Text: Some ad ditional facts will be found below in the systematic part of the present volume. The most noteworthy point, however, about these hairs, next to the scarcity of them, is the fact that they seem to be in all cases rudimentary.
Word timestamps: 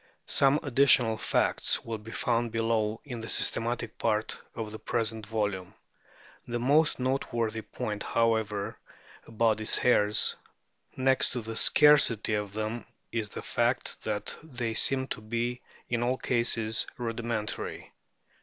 Some 0.25 0.59
ad 0.63 0.73
ditional 0.75 1.19
facts 1.19 1.85
will 1.85 1.99
be 1.99 2.09
found 2.09 2.51
below 2.51 2.99
in 3.05 3.21
the 3.21 3.29
systematic 3.29 3.99
part 3.99 4.35
of 4.55 4.71
the 4.71 4.79
present 4.79 5.27
volume. 5.27 5.75
The 6.47 6.57
most 6.57 6.99
noteworthy 6.99 7.61
point, 7.61 8.01
however, 8.01 8.79
about 9.27 9.59
these 9.59 9.77
hairs, 9.77 10.35
next 10.97 11.29
to 11.33 11.41
the 11.41 11.55
scarcity 11.55 12.33
of 12.33 12.53
them, 12.53 12.87
is 13.11 13.29
the 13.29 13.43
fact 13.43 14.03
that 14.03 14.35
they 14.41 14.73
seem 14.73 15.05
to 15.09 15.21
be 15.21 15.61
in 15.87 16.01
all 16.01 16.17
cases 16.17 16.87
rudimentary. 16.97 17.91